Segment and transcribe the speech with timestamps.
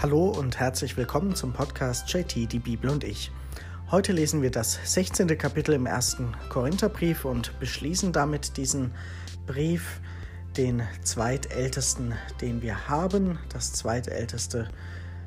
[0.00, 3.32] Hallo und herzlich willkommen zum Podcast JT, die Bibel und ich.
[3.90, 5.26] Heute lesen wir das 16.
[5.36, 8.92] Kapitel im ersten Korintherbrief und beschließen damit diesen
[9.48, 9.98] Brief,
[10.56, 14.68] den zweitältesten, den wir haben, das zweitälteste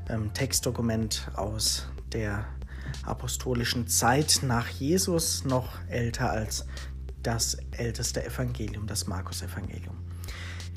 [0.08, 2.46] ähm, Textdokument aus der
[3.04, 6.66] apostolischen Zeit nach Jesus, noch älter als
[7.22, 9.98] das älteste Evangelium, das Markus-Evangelium.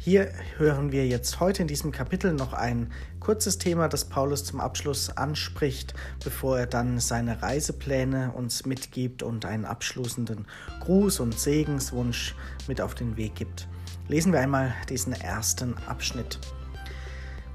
[0.05, 4.61] Hier hören wir jetzt heute in diesem Kapitel noch ein kurzes Thema, das Paulus zum
[4.61, 10.47] Abschluss anspricht, bevor er dann seine Reisepläne uns mitgibt und einen abschließenden
[10.81, 12.35] Gruß und Segenswunsch
[12.69, 13.67] mit auf den Weg gibt.
[14.07, 16.39] Lesen wir einmal diesen ersten Abschnitt.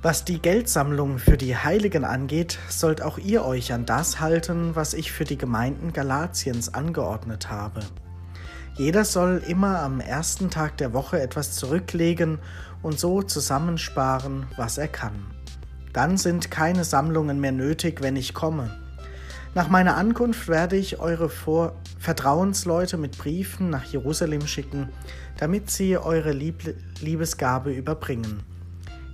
[0.02, 4.96] Was die Geldsammlung für die Heiligen angeht, sollt auch ihr euch an das halten, was
[4.96, 7.82] ich für die Gemeinden Galatiens angeordnet habe.
[8.80, 12.40] Jeder soll immer am ersten Tag der Woche etwas zurücklegen
[12.82, 15.26] und so zusammensparen, was er kann.
[15.92, 18.74] Dann sind keine Sammlungen mehr nötig, wenn ich komme.
[19.54, 24.88] Nach meiner Ankunft werde ich eure Vor Vertrauensleute mit Briefen nach Jerusalem schicken,
[25.36, 28.44] damit sie eure Lieb Liebesgabe überbringen.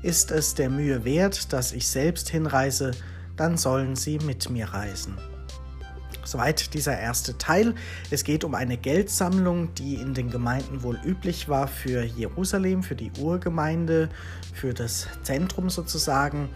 [0.03, 2.91] Ist es der Mühe wert, dass ich selbst hinreise,
[3.36, 5.17] dann sollen sie mit mir reisen.
[6.25, 7.75] Soweit dieser erste Teil.
[8.09, 12.95] Es geht um eine Geldsammlung, die in den Gemeinden wohl üblich war für Jerusalem, für
[12.95, 14.09] die Urgemeinde,
[14.53, 16.49] für das Zentrum sozusagen,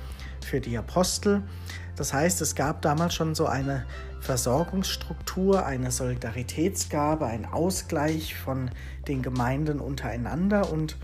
[0.46, 1.44] für die Apostel.
[1.96, 3.86] Das heißt, es gab damals schon so eine
[4.22, 8.72] Versorgungsstruktur, eine Solidaritätsgabe, ein Ausgleich von
[9.08, 10.98] den Gemeinden untereinander und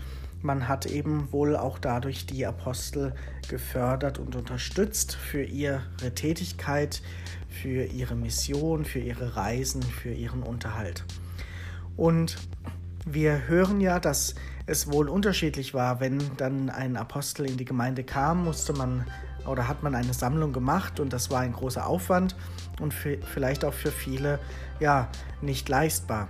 [0.46, 3.14] man hat eben wohl auch dadurch die Apostel
[3.48, 5.82] gefördert und unterstützt für ihre
[6.14, 7.02] Tätigkeit,
[7.48, 11.04] für ihre Mission, für ihre Reisen, für ihren Unterhalt.
[11.96, 12.36] Und
[13.04, 14.34] wir hören ja, dass
[14.66, 19.04] es wohl unterschiedlich war, wenn dann ein Apostel in die Gemeinde kam, musste man
[19.46, 22.34] oder hat man eine Sammlung gemacht und das war ein großer Aufwand
[22.80, 24.40] und für, vielleicht auch für viele
[24.80, 25.08] ja
[25.40, 26.28] nicht leistbar.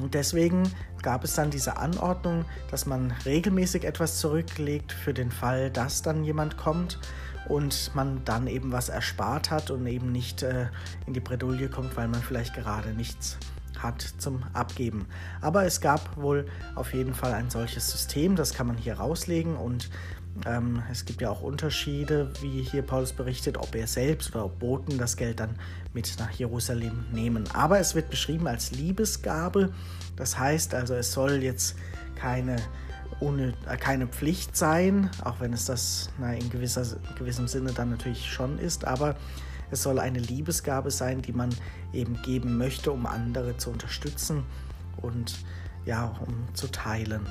[0.00, 0.62] Und deswegen
[1.02, 6.24] gab es dann diese Anordnung, dass man regelmäßig etwas zurücklegt für den Fall, dass dann
[6.24, 6.98] jemand kommt
[7.48, 10.66] und man dann eben was erspart hat und eben nicht äh,
[11.06, 13.36] in die Bredouille kommt, weil man vielleicht gerade nichts
[13.78, 15.06] hat zum Abgeben.
[15.40, 19.56] Aber es gab wohl auf jeden Fall ein solches System, das kann man hier rauslegen
[19.56, 19.90] und
[20.46, 24.58] ähm, es gibt ja auch Unterschiede, wie hier Paulus berichtet, ob er selbst oder ob
[24.58, 25.56] Boten das Geld dann
[25.92, 27.44] mit nach Jerusalem nehmen.
[27.52, 29.72] Aber es wird beschrieben als Liebesgabe.
[30.16, 31.76] Das heißt also, es soll jetzt
[32.16, 32.56] keine,
[33.20, 37.72] ohne, äh, keine Pflicht sein, auch wenn es das na, in, gewisser, in gewissem Sinne
[37.72, 38.86] dann natürlich schon ist.
[38.86, 39.16] Aber
[39.70, 41.50] es soll eine Liebesgabe sein, die man
[41.92, 44.44] eben geben möchte, um andere zu unterstützen
[44.96, 45.38] und
[45.84, 47.26] ja, um zu teilen.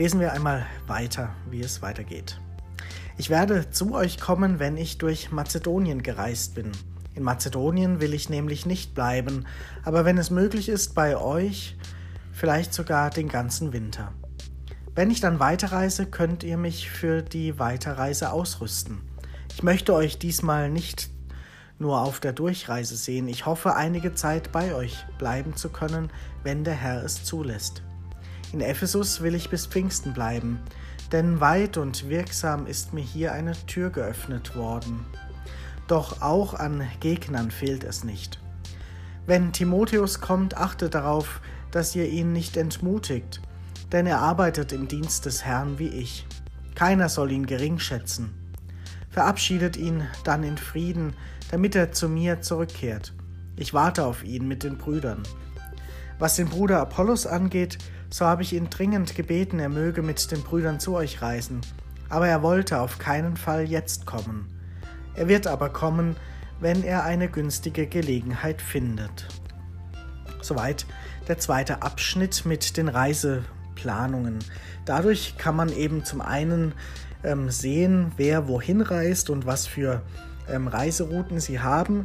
[0.00, 2.40] Lesen wir einmal weiter, wie es weitergeht.
[3.18, 6.72] Ich werde zu euch kommen, wenn ich durch Mazedonien gereist bin.
[7.14, 9.44] In Mazedonien will ich nämlich nicht bleiben,
[9.84, 11.76] aber wenn es möglich ist, bei euch,
[12.32, 14.14] vielleicht sogar den ganzen Winter.
[14.94, 19.02] Wenn ich dann weiterreise, könnt ihr mich für die Weiterreise ausrüsten.
[19.52, 21.10] Ich möchte euch diesmal nicht
[21.78, 23.28] nur auf der Durchreise sehen.
[23.28, 26.08] Ich hoffe, einige Zeit bei euch bleiben zu können,
[26.42, 27.82] wenn der Herr es zulässt.
[28.52, 30.60] In Ephesus will ich bis Pfingsten bleiben,
[31.12, 35.04] denn weit und wirksam ist mir hier eine Tür geöffnet worden.
[35.86, 38.40] Doch auch an Gegnern fehlt es nicht.
[39.26, 41.40] Wenn Timotheus kommt, achtet darauf,
[41.70, 43.40] dass ihr ihn nicht entmutigt,
[43.92, 46.26] denn er arbeitet im Dienst des Herrn wie ich.
[46.74, 48.34] Keiner soll ihn gering schätzen.
[49.10, 51.14] Verabschiedet ihn dann in Frieden,
[51.50, 53.12] damit er zu mir zurückkehrt.
[53.56, 55.22] Ich warte auf ihn mit den Brüdern.
[56.20, 57.78] Was den Bruder Apollos angeht,
[58.10, 61.62] so habe ich ihn dringend gebeten, er möge mit den Brüdern zu euch reisen,
[62.10, 64.46] aber er wollte auf keinen Fall jetzt kommen.
[65.14, 66.16] Er wird aber kommen,
[66.60, 69.28] wenn er eine günstige Gelegenheit findet.
[70.42, 70.84] Soweit
[71.26, 74.40] der zweite Abschnitt mit den Reiseplanungen.
[74.84, 76.74] Dadurch kann man eben zum einen
[77.24, 80.02] ähm, sehen, wer wohin reist und was für
[80.50, 82.04] ähm, Reiserouten sie haben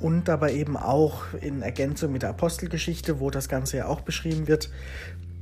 [0.00, 4.48] und aber eben auch in Ergänzung mit der Apostelgeschichte, wo das Ganze ja auch beschrieben
[4.48, 4.70] wird,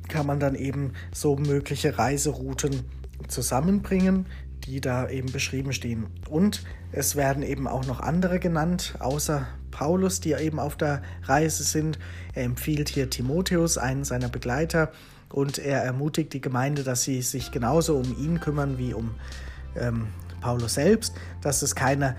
[0.09, 2.85] kann man dann eben so mögliche Reiserouten
[3.29, 4.27] zusammenbringen,
[4.65, 6.07] die da eben beschrieben stehen.
[6.29, 11.65] Und es werden eben auch noch andere genannt, außer Paulus, die eben auf der Reise
[11.65, 11.99] sind.
[12.35, 14.93] Er empfiehlt hier Timotheus, einen seiner Begleiter,
[15.33, 19.15] und er ermutigt die Gemeinde, dass sie sich genauso um ihn kümmern wie um
[19.75, 20.09] ähm,
[20.43, 22.17] Paulus selbst, dass es keine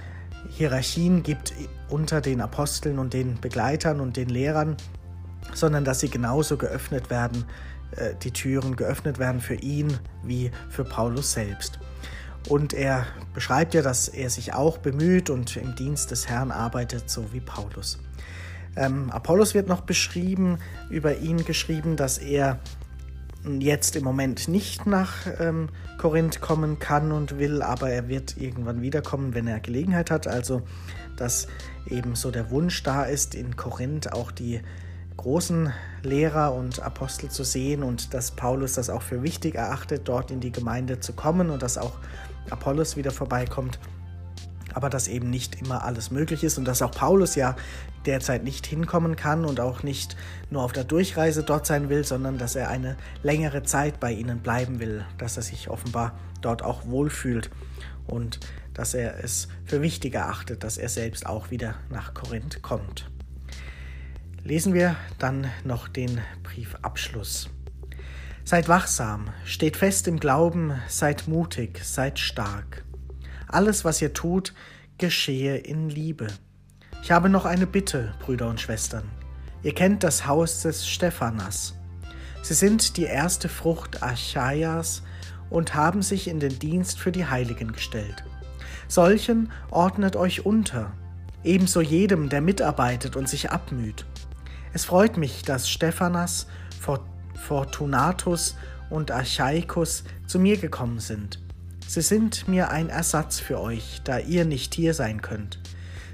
[0.50, 1.54] Hierarchien gibt
[1.90, 4.78] unter den Aposteln und den Begleitern und den Lehrern,
[5.54, 7.45] sondern dass sie genauso geöffnet werden,
[7.95, 11.80] äh, die Türen geöffnet werden für ihn wie für Paulus selbst.
[12.50, 17.10] Und er beschreibt ja, dass er sich auch bemüht und im Dienst des Herrn arbeitet,
[17.10, 18.00] so wie Paulus.
[18.75, 20.57] Ähm, Apollos wird noch beschrieben,
[20.89, 22.60] über ihn geschrieben, dass er
[23.60, 28.81] jetzt im Moment nicht nach ähm, Korinth kommen kann und will, aber er wird irgendwann
[28.81, 30.28] wiederkommen, wenn er Gelegenheit hat.
[30.28, 30.62] Also,
[31.18, 31.48] dass
[31.90, 34.62] eben so der Wunsch da ist, in Korinth auch die
[35.18, 40.31] großen Lehrer und Apostel zu sehen und dass Paulus das auch für wichtig erachtet, dort
[40.31, 41.94] in die Gemeinde zu kommen und dass auch
[42.50, 43.80] Apollos wieder vorbeikommt,
[44.74, 47.56] aber dass eben nicht immer alles möglich ist und dass auch Paulus ja
[48.06, 50.16] derzeit nicht hinkommen kann und auch nicht
[50.50, 54.40] nur auf der Durchreise dort sein will, sondern dass er eine längere Zeit bei ihnen
[54.40, 57.50] bleiben will, dass er sich offenbar dort auch wohlfühlt
[58.08, 58.40] und
[58.74, 63.10] dass er es für wichtig erachtet, dass er selbst auch wieder nach Korinth kommt.
[64.44, 67.50] Lesen wir dann noch den Briefabschluss.
[68.44, 72.84] Seid wachsam, steht fest im Glauben, seid mutig, seid stark.
[73.54, 74.54] Alles, was ihr tut,
[74.98, 76.26] geschehe in Liebe.
[77.04, 79.04] Ich habe noch eine Bitte, Brüder und Schwestern.
[79.62, 81.76] Ihr kennt das Haus des Stephanas.
[82.42, 85.04] Sie sind die erste Frucht Achaias
[85.52, 88.24] und haben sich in den Dienst für die Heiligen gestellt.
[88.88, 90.92] Solchen ordnet euch unter,
[91.44, 94.08] ebenso jedem, der mitarbeitet und sich abmüht.
[94.74, 96.48] Es freut mich, dass Stephanas,
[97.36, 98.56] Fortunatus
[98.90, 101.40] und Archaicus zu mir gekommen sind.
[101.88, 105.60] Sie sind mir ein Ersatz für euch, da ihr nicht hier sein könnt.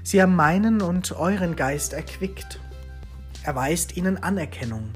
[0.02, 2.60] Sie haben meinen und euren Geist erquickt.
[3.42, 4.90] Erweist ihnen Anerkennung.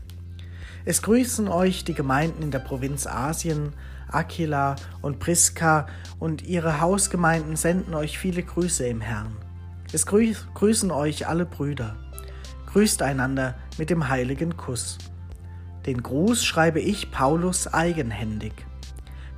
[0.85, 3.73] Es grüßen euch die Gemeinden in der Provinz Asien,
[4.09, 5.87] Aquila und Priska
[6.19, 9.35] und ihre Hausgemeinden senden euch viele Grüße im Herrn.
[9.93, 11.97] Es grüßen euch alle Brüder.
[12.67, 14.99] Grüßt einander mit dem heiligen Kuss.
[15.87, 18.53] Den Gruß schreibe ich Paulus eigenhändig.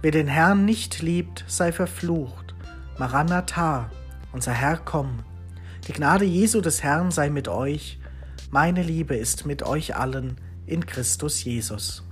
[0.03, 2.55] Wer den Herrn nicht liebt, sei verflucht.
[2.99, 3.91] Maranatha,
[4.33, 5.25] unser Herr komm.
[5.89, 7.99] Die Gnade Jesu des Herrn sei mit euch.
[8.51, 12.05] Meine Liebe ist mit euch allen in Christus Jesus.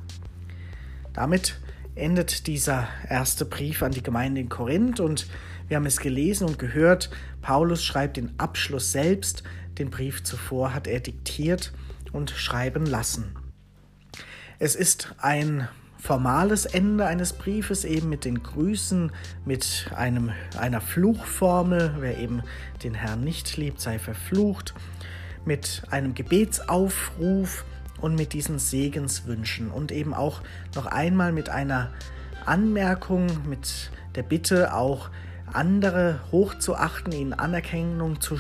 [1.12, 1.60] Damit
[1.94, 5.26] endet dieser erste Brief an die Gemeinde in Korinth und
[5.69, 7.10] wir haben es gelesen und gehört.
[7.42, 9.42] Paulus schreibt den Abschluss selbst,
[9.78, 11.72] den Brief zuvor hat er diktiert
[12.12, 13.37] und schreiben lassen.
[14.58, 15.69] Es ist ein
[16.04, 19.10] formales Ende eines Briefes eben mit den Grüßen,
[19.46, 22.42] mit einem, einer Fluchformel, wer eben
[22.82, 24.74] den Herrn nicht liebt, sei verflucht,
[25.46, 27.64] mit einem Gebetsaufruf
[28.02, 29.70] und mit diesen Segenswünschen.
[29.70, 30.42] Und eben auch
[30.74, 31.90] noch einmal mit einer
[32.44, 35.08] Anmerkung, mit der Bitte auch
[35.54, 38.36] andere hochzuachten, ihnen Anerkennung zu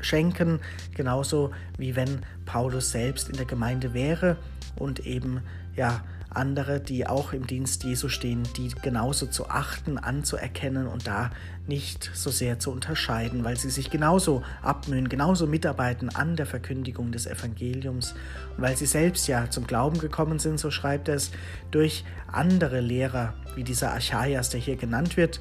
[0.00, 0.60] schenken,
[0.94, 4.36] genauso wie wenn Paulus selbst in der Gemeinde wäre
[4.78, 5.40] und eben
[5.76, 6.02] ja
[6.36, 11.30] andere, die auch im Dienst Jesu stehen, die genauso zu achten, anzuerkennen und da
[11.66, 17.12] nicht so sehr zu unterscheiden, weil sie sich genauso abmühen, genauso mitarbeiten an der Verkündigung
[17.12, 18.14] des Evangeliums.
[18.56, 21.30] Und weil sie selbst ja zum Glauben gekommen sind, so schreibt er es,
[21.70, 25.40] durch andere Lehrer, wie dieser Archaias, der hier genannt wird,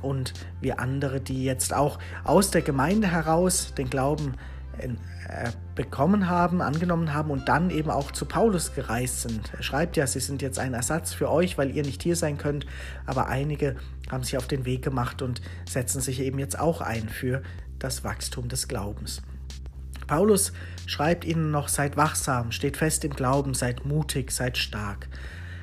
[0.00, 4.34] und wir andere, die jetzt auch aus der Gemeinde heraus den Glauben
[5.74, 9.52] bekommen haben, angenommen haben und dann eben auch zu Paulus gereist sind.
[9.54, 12.38] Er schreibt ja, sie sind jetzt ein Ersatz für euch, weil ihr nicht hier sein
[12.38, 12.66] könnt,
[13.06, 13.76] aber einige
[14.10, 17.42] haben sich auf den Weg gemacht und setzen sich eben jetzt auch ein für
[17.78, 19.22] das Wachstum des Glaubens.
[20.06, 20.52] Paulus
[20.86, 25.08] schreibt ihnen noch, seid wachsam, steht fest im Glauben, seid mutig, seid stark.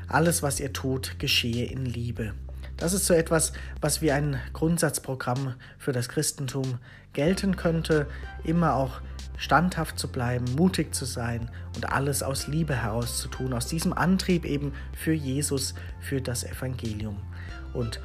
[0.08, 2.34] Alles, was ihr tut, geschehe in Liebe.
[2.78, 6.80] Das ist so etwas, was wie ein Grundsatzprogramm für das Christentum
[7.14, 8.08] gelten könnte,
[8.44, 9.02] immer auch
[9.38, 13.94] standhaft zu bleiben, mutig zu sein und alles aus Liebe heraus zu tun, aus diesem
[13.94, 17.18] Antrieb eben für Jesus, für das Evangelium.
[17.74, 18.00] Und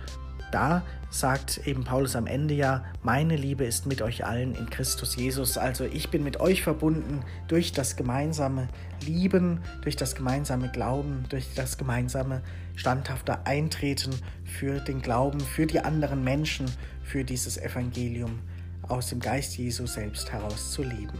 [0.51, 5.17] da sagt eben Paulus am Ende ja, meine Liebe ist mit euch allen in Christus
[5.17, 5.59] Jesus.
[5.59, 8.69] Also ich bin mit euch verbunden durch das gemeinsame
[9.05, 12.43] Lieben, durch das gemeinsame Glauben, durch das gemeinsame
[12.77, 14.13] standhafte Eintreten
[14.45, 16.67] für den Glauben, für die anderen Menschen,
[17.03, 18.39] für dieses Evangelium
[18.83, 21.19] aus dem Geist Jesu selbst heraus zu leben.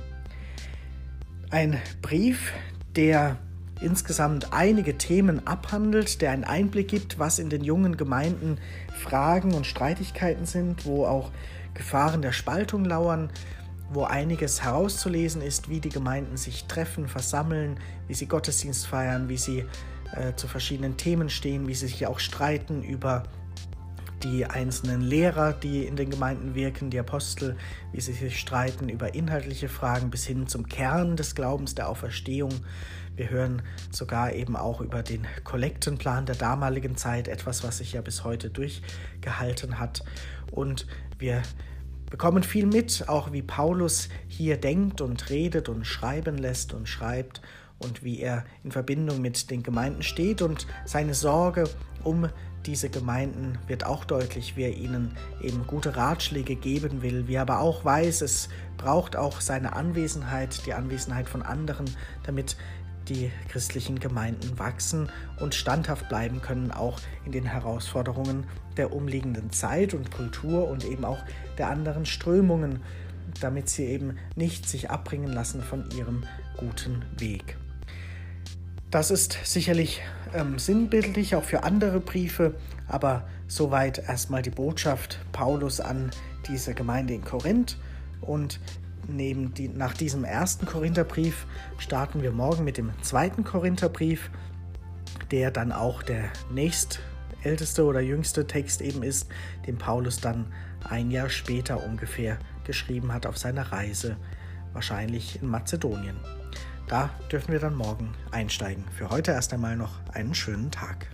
[1.51, 2.53] Ein Brief,
[2.95, 3.37] der
[3.81, 8.59] insgesamt einige Themen abhandelt, der einen Einblick gibt, was in den jungen Gemeinden
[8.95, 11.31] Fragen und Streitigkeiten sind, wo auch
[11.75, 13.31] Gefahren der Spaltung lauern,
[13.93, 19.39] wo einiges herauszulesen ist, wie die Gemeinden sich treffen, versammeln, wie sie Gottesdienst feiern, wie
[19.39, 19.65] sie
[20.15, 23.25] äh, zu verschiedenen Themen stehen, wie sie sich auch streiten über
[24.23, 27.57] die einzelnen Lehrer, die in den Gemeinden wirken, die Apostel,
[27.93, 32.53] wie sie sich streiten über inhaltliche Fragen bis hin zum Kern des Glaubens der Auferstehung.
[33.17, 38.01] Wir hören sogar eben auch über den Kollektenplan der damaligen Zeit, etwas, was sich ja
[38.01, 40.05] bis heute durchgehalten hat.
[40.51, 40.87] Und
[41.19, 41.43] wir
[42.11, 47.41] bekommen viel mit, auch wie Paulus hier denkt und redet und schreiben lässt und schreibt
[47.79, 51.69] und wie er in Verbindung mit den Gemeinden steht und seine Sorge
[52.05, 52.29] um
[52.67, 57.43] diese Gemeinden wird auch deutlich, wie er ihnen eben gute Ratschläge geben will, wie er
[57.43, 61.87] aber auch weiß, es braucht auch seine Anwesenheit, die Anwesenheit von anderen,
[62.25, 62.57] damit
[63.09, 65.09] die christlichen Gemeinden wachsen
[65.41, 68.45] und standhaft bleiben können, auch in den Herausforderungen
[68.77, 71.23] der umliegenden Zeit und Kultur und eben auch
[71.59, 72.81] der anderen Strömungen,
[73.41, 76.25] damit sie eben nicht sich abbringen lassen von ihrem
[76.57, 77.57] guten Weg.
[78.91, 80.03] Das ist sicherlich
[80.35, 82.55] ähm, sinnbildlich auch für andere Briefe,
[82.89, 86.11] aber soweit erstmal die Botschaft Paulus an
[86.49, 87.79] diese Gemeinde in Korinth.
[88.21, 88.59] Und
[89.07, 91.47] neben die, nach diesem ersten Korintherbrief
[91.79, 94.29] starten wir morgen mit dem zweiten Korintherbrief,
[95.31, 99.29] der dann auch der nächstälteste oder jüngste Text eben ist,
[99.69, 100.47] den Paulus dann
[100.83, 104.17] ein Jahr später ungefähr geschrieben hat auf seiner Reise,
[104.73, 106.17] wahrscheinlich in Mazedonien.
[106.91, 108.85] Da dürfen wir dann morgen einsteigen.
[108.91, 111.07] Für heute erst einmal noch einen schönen Tag.